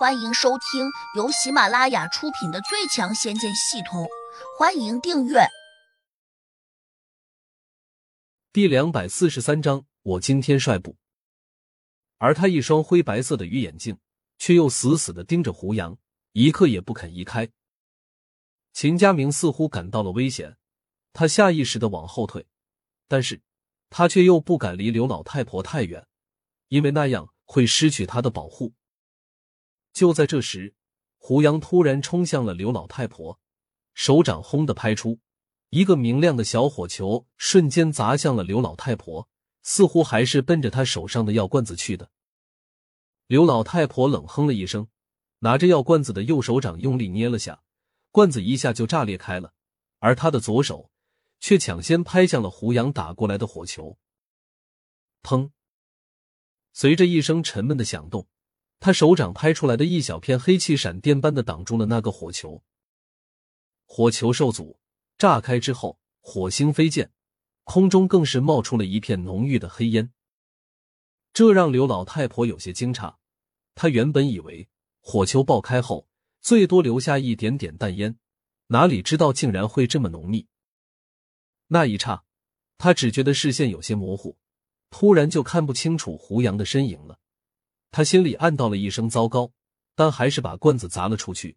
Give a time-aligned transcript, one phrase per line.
[0.00, 4.04] 欢迎收听由喜马拉雅出品的《最强仙剑系统》，
[4.58, 5.40] 欢迎订阅。
[8.50, 10.96] 第两百四十三章，我今天率部。
[12.16, 13.98] 而他一双灰白色的鱼眼睛，
[14.38, 15.98] 却又死死的盯着胡杨，
[16.32, 17.50] 一刻也不肯移开。
[18.72, 20.56] 秦家明似乎感到了危险，
[21.12, 22.46] 他下意识的往后退，
[23.06, 23.42] 但是
[23.90, 26.06] 他却又不敢离刘老太婆太远，
[26.68, 28.72] 因为那样会失去他的保护。
[29.92, 30.74] 就在这时，
[31.18, 33.38] 胡杨突然冲向了刘老太婆，
[33.94, 35.18] 手掌轰的拍出，
[35.70, 39.28] 一个明亮的小火球瞬间砸向了刘老太婆，
[39.62, 42.10] 似乎还是奔着他手上的药罐子去的。
[43.26, 44.88] 刘老太婆冷哼了一声，
[45.40, 47.62] 拿着药罐子的右手掌用力捏了下，
[48.10, 49.52] 罐子一下就炸裂开了，
[49.98, 50.90] 而他的左手
[51.38, 53.98] 却抢先拍向了胡杨打过来的火球。
[55.22, 55.50] 砰！
[56.72, 58.26] 随着一声沉闷的响动。
[58.80, 62.64] 他手掌拍出来的一小片黑气，闪电般的挡住了那个火球。
[63.84, 64.80] 火球受阻，
[65.18, 67.12] 炸开之后，火星飞溅，
[67.64, 70.10] 空中更是冒出了一片浓郁的黑烟。
[71.34, 73.14] 这让刘老太婆有些惊诧。
[73.74, 74.68] 她原本以为
[75.00, 76.08] 火球爆开后
[76.40, 78.18] 最多留下一点点淡烟，
[78.68, 80.48] 哪里知道竟然会这么浓密。
[81.68, 82.24] 那一刹，
[82.78, 84.38] 他只觉得视线有些模糊，
[84.88, 87.19] 突然就看不清楚胡杨的身影了。
[87.90, 89.52] 他心里暗道了一声糟糕，
[89.94, 91.56] 但还是把罐子砸了出去。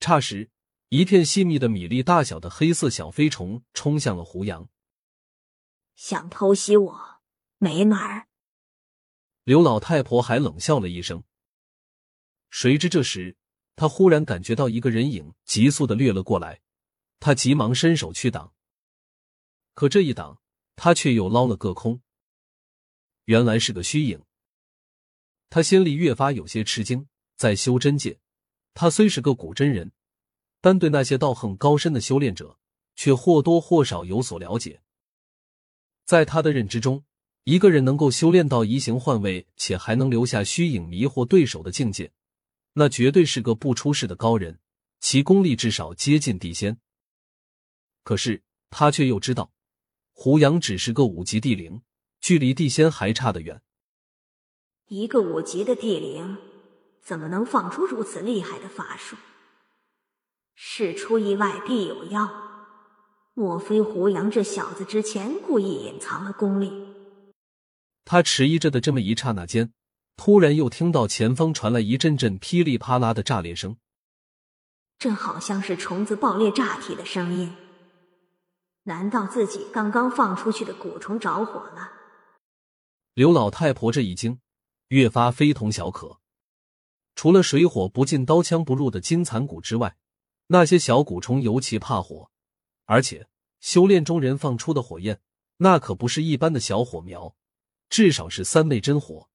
[0.00, 0.50] 霎时，
[0.88, 4.68] 一片细密的米粒大小的黑色小飞虫冲向了胡杨，
[5.94, 7.20] 想偷袭我，
[7.58, 8.26] 没门儿！
[9.44, 11.22] 刘老太婆还冷笑了一声。
[12.50, 13.36] 谁知这时，
[13.76, 16.60] 他忽然感觉到一个人影急速的掠了过来，
[17.20, 18.52] 他急忙伸手去挡，
[19.74, 20.40] 可这一挡，
[20.74, 22.02] 他却又捞了个空。
[23.26, 24.24] 原来是个虚影。
[25.54, 28.18] 他心里越发有些吃惊，在修真界，
[28.72, 29.92] 他虽是个古真人，
[30.62, 32.58] 但对那些道行高深的修炼者，
[32.96, 34.80] 却或多或少有所了解。
[36.06, 37.04] 在他的认知中，
[37.44, 42.10] 一个人能够修炼到移形换位，且还能留下虚影迷惑对手的境界，
[42.72, 44.58] 那绝对是个不出世的高人，
[45.00, 46.78] 其功力至少接近地仙。
[48.02, 49.52] 可是他却又知道，
[50.12, 51.82] 胡杨只是个五级地灵，
[52.22, 53.60] 距离地仙还差得远。
[54.92, 56.36] 一个五级的地灵，
[57.00, 59.16] 怎么能放出如此厉害的法术？
[60.54, 62.28] 事出意外必有妖，
[63.32, 66.70] 莫非胡杨这小子之前故意隐藏了功力？
[68.04, 69.72] 他迟疑着的这么一刹那间，
[70.18, 73.78] 突然又听到前方传来一阵阵噼里啪啦的炸裂声，
[74.98, 77.56] 这好像是虫子爆裂炸体的声音。
[78.82, 81.92] 难道自己刚刚放出去的蛊虫着火了？
[83.14, 84.41] 刘老太婆这一惊。
[84.92, 86.20] 越发非同小可。
[87.14, 89.96] 除了水火不进、刀枪不入的金蚕蛊之外，
[90.48, 92.30] 那些小蛊虫尤其怕火，
[92.84, 93.26] 而且
[93.58, 95.22] 修炼中人放出的火焰，
[95.56, 97.34] 那可不是一般的小火苗，
[97.88, 99.30] 至少是三昧真火。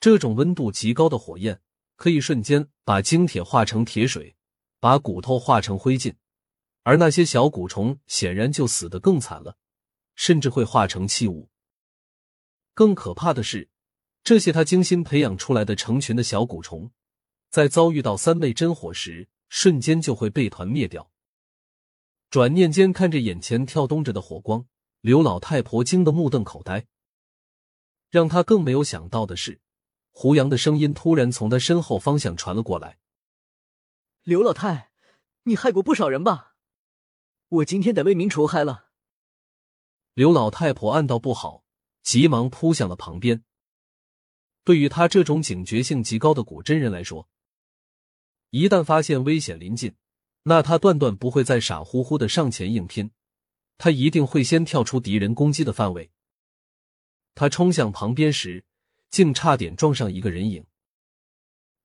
[0.00, 1.60] 这种温度极高的火焰，
[1.94, 4.34] 可以瞬间把精铁化成铁水，
[4.80, 6.16] 把骨头化成灰烬。
[6.82, 9.56] 而那些小蛊虫显然就死得更惨了，
[10.16, 11.48] 甚至会化成器物。
[12.74, 13.70] 更可怕的是。
[14.24, 16.92] 这些他精心培养出来的成群的小蛊虫，
[17.50, 21.10] 在遭遇到三昧真火时，瞬间就会被团灭掉。
[22.30, 24.66] 转念间，看着眼前跳动着的火光，
[25.00, 26.86] 刘老太婆惊得目瞪口呆。
[28.10, 29.60] 让他更没有想到的是，
[30.12, 32.98] 胡杨的声音突然从他身后方向传了过来
[34.22, 34.92] ：“刘老太，
[35.42, 36.54] 你害过不少人吧？
[37.48, 38.90] 我今天得为民除害了。”
[40.14, 41.64] 刘老太婆暗道不好，
[42.02, 43.44] 急忙扑向了旁边。
[44.64, 47.28] 对于他这种警觉性极高的古真人来说，
[48.50, 49.94] 一旦发现危险临近，
[50.44, 53.10] 那他断断不会再傻乎乎的上前硬拼，
[53.78, 56.10] 他一定会先跳出敌人攻击的范围。
[57.34, 58.64] 他冲向旁边时，
[59.10, 60.66] 竟差点撞上一个人影，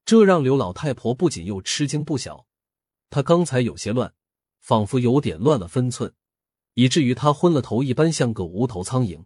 [0.05, 2.45] 这让刘老太婆不仅又吃惊不小，
[3.09, 4.13] 她刚才有些乱，
[4.59, 6.13] 仿佛有点乱了分寸，
[6.73, 9.25] 以至于她昏了头一般，像个无头苍蝇。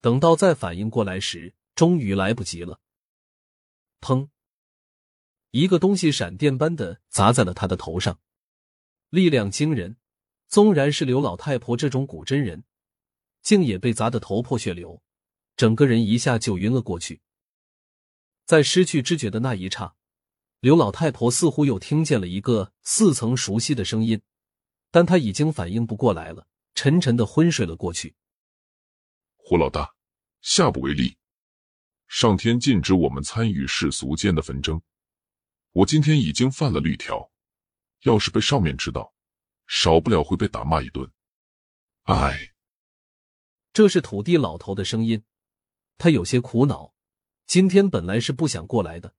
[0.00, 2.80] 等到再反应过来时，终于来不及了！
[4.00, 4.30] 砰！
[5.52, 8.18] 一个东西闪电般的砸在了他的头上，
[9.10, 9.96] 力量惊人。
[10.48, 12.64] 纵然是刘老太婆这种古真人，
[13.42, 15.00] 竟也被砸得头破血流，
[15.54, 17.20] 整个人一下就晕了过去。
[18.44, 19.94] 在失去知觉的那一刹，
[20.58, 24.20] 刘老太婆似乎又听见了一个似曾熟悉的声音，
[24.90, 28.16] 但她已经反应不过来了，沉沉的昏睡了过去。
[29.36, 29.94] 胡老大，
[30.40, 31.17] 下不为例。
[32.08, 34.80] 上天禁止我们参与世俗间的纷争。
[35.72, 37.30] 我今天已经犯了律条，
[38.02, 39.14] 要是被上面知道，
[39.66, 41.08] 少不了会被打骂一顿。
[42.04, 42.54] 唉，
[43.74, 45.22] 这是土地老头的声音，
[45.98, 46.94] 他有些苦恼。
[47.46, 49.14] 今天本来是不想过来的，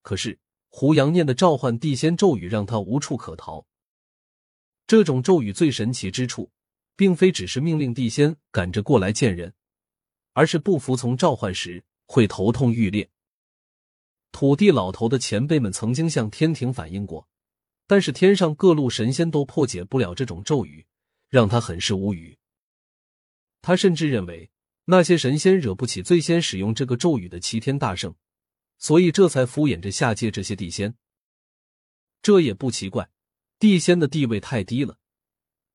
[0.00, 3.66] 可是胡杨念的召唤地仙咒语让他无处可逃。
[4.86, 6.50] 这种咒语最神奇之处，
[6.96, 9.54] 并非只是命令地仙赶着过来见人，
[10.32, 13.08] 而是不服从召唤时会头痛欲裂。
[14.32, 17.28] 土地老头的前辈们曾经向天庭反映过，
[17.86, 20.86] 但是天上各路神仙都破解不了这种咒语，
[21.28, 22.38] 让他很是无语。
[23.60, 24.50] 他甚至认为
[24.86, 28.14] 那些神仙惹不起最先使用这个咒语的齐天大圣，
[28.78, 30.94] 所以这才敷衍着下界这些地仙。
[32.22, 33.10] 这也不奇怪，
[33.58, 34.96] 地仙的地位太低了，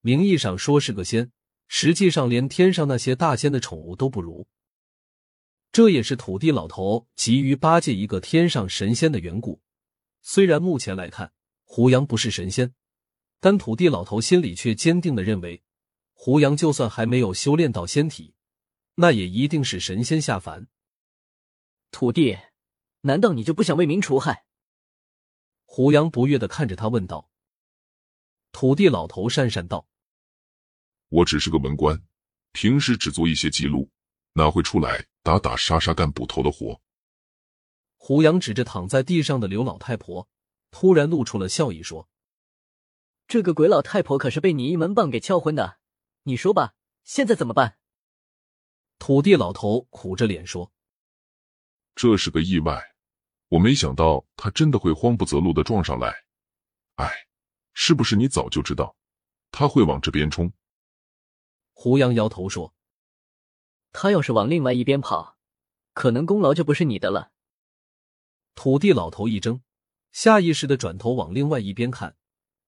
[0.01, 1.31] 名义上说是个仙，
[1.68, 4.47] 实际上连天上那些大仙的宠物都不如。
[5.77, 9.62] 这也是土地老头急于巴结一个天上神仙的缘故。
[10.24, 11.31] 虽然目前来看
[11.65, 12.74] 胡杨不是神仙，
[13.39, 15.62] 但土地老头心里却坚定的认为，
[16.13, 18.33] 胡杨就算还没有修炼到仙体，
[18.95, 20.68] 那也一定是神仙下凡。
[21.91, 22.35] 土地，
[23.01, 24.45] 难道你就不想为民除害？
[25.65, 27.30] 胡杨不悦的看着他问道。
[28.51, 29.88] 土地老头讪讪道
[31.09, 32.01] ：“我只是个文官，
[32.51, 33.91] 平时只做一些记录，
[34.33, 36.79] 哪会出来？”打打杀杀干捕头的活。
[37.97, 40.29] 胡杨指着躺在地上的刘老太婆，
[40.71, 42.07] 突然露出了笑意，说
[43.27, 45.79] ：“这个鬼老太婆可是被你一门棒给敲昏的，
[46.24, 47.77] 你说吧，现在怎么办？”
[49.00, 50.71] 土地老头苦着脸说
[51.94, 52.95] ：“这是个意外，
[53.50, 56.23] 我没想到他真的会慌不择路的撞上来。
[56.95, 57.12] 哎，
[57.73, 58.95] 是不是你早就知道
[59.51, 60.53] 他会往这边冲？”
[61.75, 62.76] 胡杨摇头说。
[63.99, 65.39] 他要是往另外一边跑，
[65.95, 67.31] 可能功劳就不是你的了。
[68.53, 69.61] 土地老头一怔，
[70.11, 72.15] 下意识的转头往另外一边看，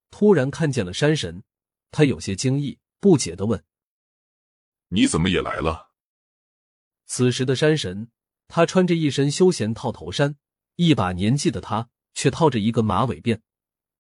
[0.09, 1.43] 突然看见了山神，
[1.91, 3.63] 他有些惊异，不解的问
[4.89, 5.91] ：“你怎么也来了？”
[7.05, 8.09] 此时的山神，
[8.47, 10.35] 他穿着一身休闲套头衫，
[10.77, 13.41] 一把年纪的他却套着一个马尾辫，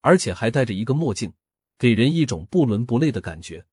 [0.01, 1.35] 而且还戴着一个墨镜，
[1.77, 3.67] 给人一种不伦不类的感觉。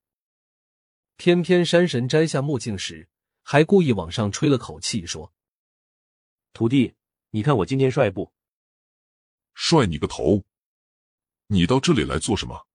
[1.17, 3.09] 偏偏山神摘下墨镜时，
[3.49, 5.33] 还故意往上吹了口气，说
[6.53, 6.97] ：“徒弟，
[7.31, 8.33] 你看我今天帅不？
[9.55, 10.43] 帅你个头！
[11.47, 12.67] 你到这里来做什么？”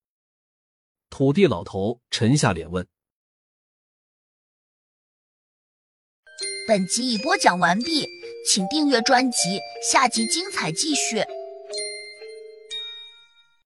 [1.10, 2.88] 土地老头沉下脸问。
[6.66, 8.08] 本集已播讲完毕，
[8.48, 11.22] 请订阅专辑，下集精彩继续。